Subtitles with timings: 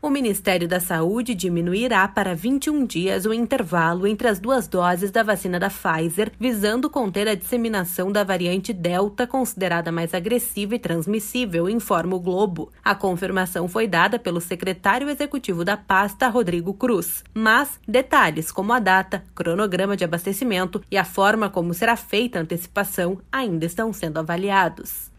[0.02, 5.23] o Ministério da Saúde diminuirá para 21 dias o intervalo entre as duas doses da
[5.23, 11.70] vacina da Pfizer, visando conter a disseminação da variante Delta, considerada mais agressiva e transmissível,
[11.70, 12.72] informa o Globo.
[12.84, 17.23] A confirmação foi dada pelo secretário executivo da pasta, Rodrigo Cruz.
[17.34, 22.42] Mas detalhes como a data, cronograma de abastecimento e a forma como será feita a
[22.44, 25.17] antecipação ainda estão sendo avaliados.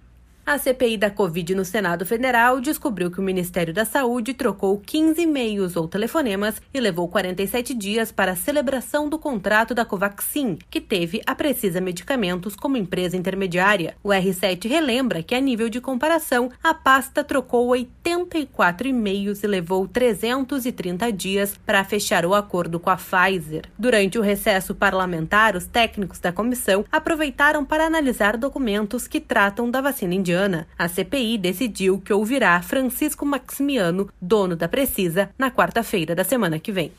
[0.49, 5.21] A CPI da Covid no Senado Federal descobriu que o Ministério da Saúde trocou 15
[5.21, 10.81] e-mails ou telefonemas e levou 47 dias para a celebração do contrato da Covaxin, que
[10.81, 13.95] teve a Precisa Medicamentos como empresa intermediária.
[14.03, 19.87] O R7 relembra que, a nível de comparação, a pasta trocou 84 e-mails e levou
[19.87, 23.65] 330 dias para fechar o acordo com a Pfizer.
[23.79, 29.83] Durante o recesso parlamentar, os técnicos da comissão aproveitaram para analisar documentos que tratam da
[29.83, 30.38] vacina indiana
[30.79, 36.71] a CPI decidiu que ouvirá Francisco Maximiano, dono da Precisa, na quarta-feira da semana que
[36.71, 36.93] vem.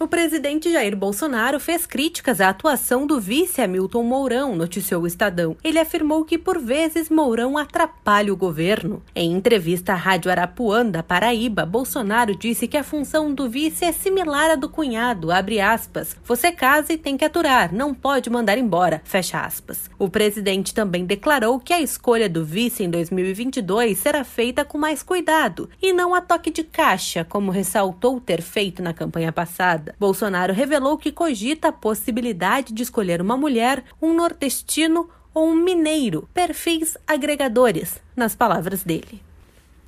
[0.00, 5.56] O presidente Jair Bolsonaro fez críticas à atuação do vice Hamilton Mourão, noticiou o Estadão.
[5.62, 9.02] Ele afirmou que, por vezes, Mourão atrapalha o governo.
[9.14, 13.92] Em entrevista à Rádio Arapuã, da Paraíba, Bolsonaro disse que a função do vice é
[13.92, 16.16] similar à do cunhado, abre aspas.
[16.24, 19.90] Você casa e tem que aturar, não pode mandar embora, fecha aspas.
[19.98, 25.02] O presidente também declarou que a escolha do vice em 2022 será feita com mais
[25.02, 29.81] cuidado e não a toque de caixa, como ressaltou ter feito na campanha passada.
[29.98, 36.28] Bolsonaro revelou que cogita a possibilidade de escolher uma mulher, um nordestino ou um mineiro,
[36.34, 39.22] perfis agregadores, nas palavras dele.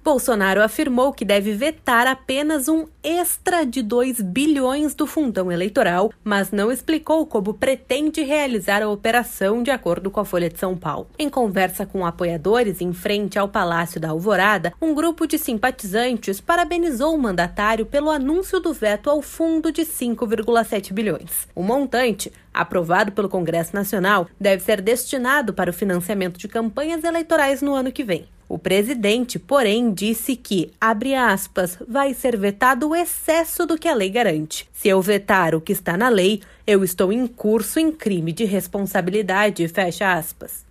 [0.05, 6.51] Bolsonaro afirmou que deve vetar apenas um extra de 2 bilhões do fundão eleitoral, mas
[6.51, 11.09] não explicou como pretende realizar a operação de acordo com a Folha de São Paulo.
[11.19, 17.15] Em conversa com apoiadores em frente ao Palácio da Alvorada, um grupo de simpatizantes parabenizou
[17.15, 21.49] o mandatário pelo anúncio do veto ao fundo de 5,7 bilhões.
[21.55, 27.61] O montante aprovado pelo Congresso Nacional, deve ser destinado para o financiamento de campanhas eleitorais
[27.61, 28.29] no ano que vem.
[28.49, 33.95] O presidente, porém, disse que, abre aspas, vai ser vetado o excesso do que a
[33.95, 34.69] lei garante.
[34.73, 38.45] Se eu vetar o que está na lei, eu estou em curso em crime de
[38.45, 40.65] responsabilidade, fecha aspas.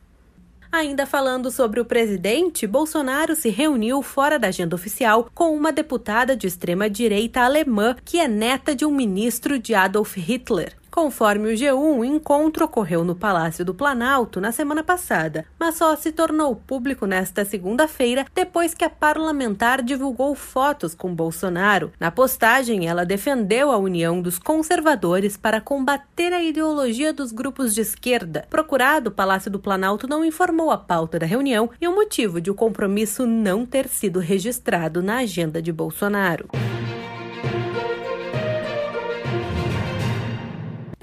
[0.72, 6.36] Ainda falando sobre o presidente, Bolsonaro se reuniu fora da agenda oficial com uma deputada
[6.36, 10.74] de extrema-direita alemã que é neta de um ministro de Adolf Hitler.
[10.94, 15.96] Conforme o G1, o encontro ocorreu no Palácio do Planalto na semana passada, mas só
[15.96, 21.92] se tornou público nesta segunda-feira depois que a parlamentar divulgou fotos com Bolsonaro.
[22.00, 27.82] Na postagem, ela defendeu a união dos conservadores para combater a ideologia dos grupos de
[27.82, 28.46] esquerda.
[28.48, 32.52] Procurado, o Palácio do Planalto não informou a pauta da reunião e o motivo de
[32.52, 36.50] o compromisso não ter sido registrado na agenda de Bolsonaro.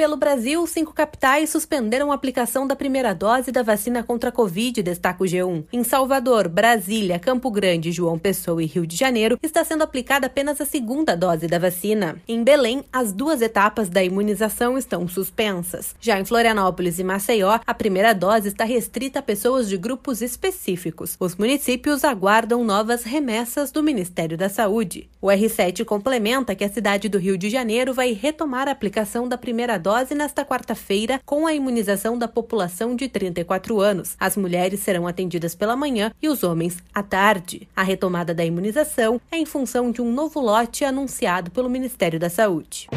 [0.01, 4.83] Pelo Brasil, cinco capitais suspenderam a aplicação da primeira dose da vacina contra a Covid,
[4.83, 5.65] destaca o G1.
[5.71, 10.59] Em Salvador, Brasília, Campo Grande, João Pessoa e Rio de Janeiro, está sendo aplicada apenas
[10.59, 12.17] a segunda dose da vacina.
[12.27, 15.95] Em Belém, as duas etapas da imunização estão suspensas.
[16.01, 21.15] Já em Florianópolis e Maceió, a primeira dose está restrita a pessoas de grupos específicos.
[21.21, 25.11] Os municípios aguardam novas remessas do Ministério da Saúde.
[25.21, 29.37] O R7 complementa que a cidade do Rio de Janeiro vai retomar a aplicação da
[29.37, 34.15] primeira dose dose nesta quarta-feira com a imunização da população de 34 anos.
[34.21, 37.67] As mulheres serão atendidas pela manhã e os homens à tarde.
[37.75, 42.31] A retomada da imunização é em função de um novo lote anunciado pelo Ministério da
[42.31, 42.89] Saúde.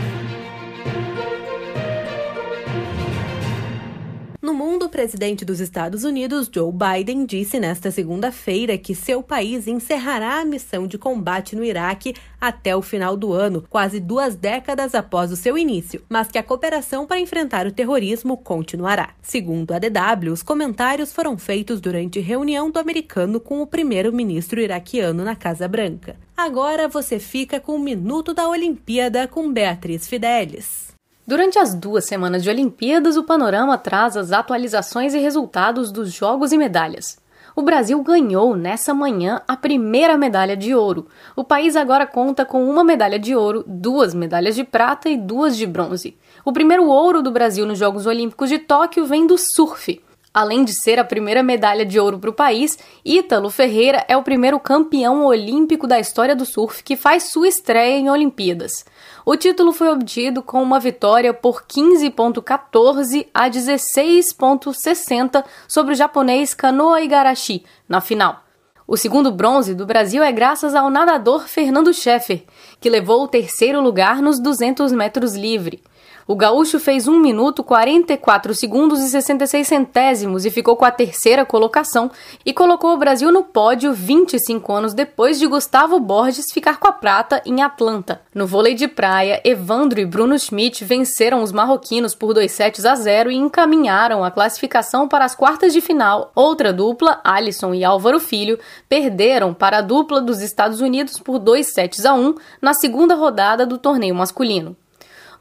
[4.93, 10.85] Presidente dos Estados Unidos, Joe Biden, disse nesta segunda-feira que seu país encerrará a missão
[10.85, 15.57] de combate no Iraque até o final do ano, quase duas décadas após o seu
[15.57, 19.15] início, mas que a cooperação para enfrentar o terrorismo continuará.
[19.19, 25.23] Segundo a DW, os comentários foram feitos durante reunião do americano com o primeiro-ministro iraquiano
[25.23, 26.17] na Casa Branca.
[26.37, 30.92] Agora você fica com o Minuto da Olimpíada com Beatriz Fidelis.
[31.25, 36.51] Durante as duas semanas de Olimpíadas, o Panorama traz as atualizações e resultados dos jogos
[36.51, 37.17] e medalhas.
[37.55, 41.07] O Brasil ganhou nessa manhã a primeira medalha de ouro.
[41.33, 45.55] O país agora conta com uma medalha de ouro, duas medalhas de prata e duas
[45.55, 46.17] de bronze.
[46.43, 50.01] O primeiro ouro do Brasil nos Jogos Olímpicos de Tóquio vem do surf.
[50.33, 54.23] Além de ser a primeira medalha de ouro para o país, Ítalo Ferreira é o
[54.23, 58.83] primeiro campeão olímpico da história do surf que faz sua estreia em Olimpíadas.
[59.23, 67.01] O título foi obtido com uma vitória por 15.14 a 16.60 sobre o japonês Kanoa
[67.01, 68.43] Igarashi na final.
[68.87, 72.43] O segundo bronze do Brasil é graças ao nadador Fernando Scheffer,
[72.81, 75.81] que levou o terceiro lugar nos 200 metros livre.
[76.25, 81.45] O gaúcho fez 1 minuto 44 segundos e 66 centésimos e ficou com a terceira
[81.45, 82.09] colocação
[82.45, 86.93] e colocou o Brasil no pódio 25 anos depois de Gustavo Borges ficar com a
[86.93, 88.21] prata em Atlanta.
[88.33, 92.95] No vôlei de praia, Evandro e Bruno Schmidt venceram os marroquinos por 2 sets a
[92.95, 96.31] 0 e encaminharam a classificação para as quartas de final.
[96.33, 101.73] Outra dupla, Alisson e Álvaro Filho, perderam para a dupla dos Estados Unidos por 2
[101.73, 104.77] sets a 1 na segunda rodada do torneio masculino.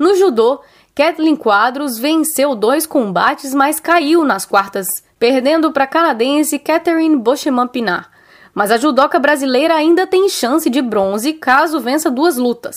[0.03, 0.61] No judô,
[0.97, 7.69] Kathleen Quadros venceu dois combates, mas caiu nas quartas, perdendo para a canadense Catherine Bocheman
[7.69, 8.11] Pinar.
[8.53, 12.77] Mas a judoca brasileira ainda tem chance de bronze caso vença duas lutas.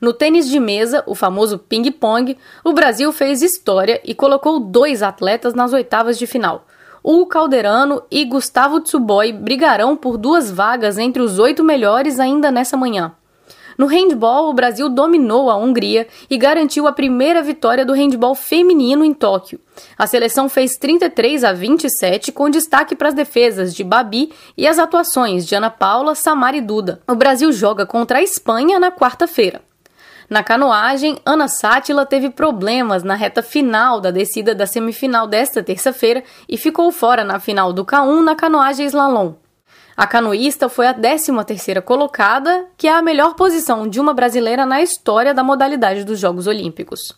[0.00, 5.52] No tênis de mesa, o famoso ping-pong, o Brasil fez história e colocou dois atletas
[5.52, 6.64] nas oitavas de final.
[7.02, 12.76] Hugo Calderano e Gustavo Tsuboi brigarão por duas vagas entre os oito melhores ainda nessa
[12.76, 13.16] manhã.
[13.78, 19.04] No handball, o Brasil dominou a Hungria e garantiu a primeira vitória do handball feminino
[19.04, 19.60] em Tóquio.
[19.98, 24.78] A seleção fez 33 a 27, com destaque para as defesas de Babi e as
[24.78, 27.00] atuações de Ana Paula, Samara e Duda.
[27.06, 29.60] O Brasil joga contra a Espanha na quarta-feira.
[30.28, 36.24] Na canoagem, Ana Sátila teve problemas na reta final da descida da semifinal desta terça-feira
[36.48, 39.34] e ficou fora na final do K1 na canoagem slalom.
[39.96, 44.82] A canoísta foi a 13ª colocada, que é a melhor posição de uma brasileira na
[44.82, 47.16] história da modalidade dos Jogos Olímpicos.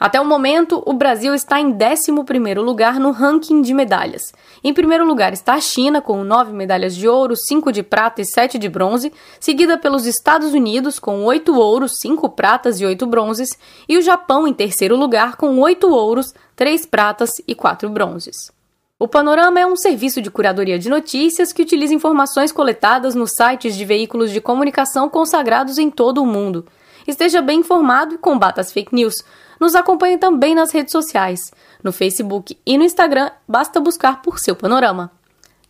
[0.00, 4.32] Até o momento, o Brasil está em 11º lugar no ranking de medalhas.
[4.64, 8.24] Em primeiro lugar está a China, com 9 medalhas de ouro, 5 de prata e
[8.24, 13.50] 7 de bronze, seguida pelos Estados Unidos, com 8 ouros, 5 pratas e 8 bronzes,
[13.88, 18.57] e o Japão em terceiro lugar, com 8 ouros, 3 pratas e 4 bronzes.
[19.00, 23.76] O Panorama é um serviço de curadoria de notícias que utiliza informações coletadas nos sites
[23.76, 26.66] de veículos de comunicação consagrados em todo o mundo.
[27.06, 29.22] Esteja bem informado e combata as fake news.
[29.60, 31.38] Nos acompanhe também nas redes sociais.
[31.82, 35.12] No Facebook e no Instagram, basta buscar por seu Panorama.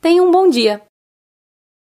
[0.00, 0.87] Tenha um bom dia!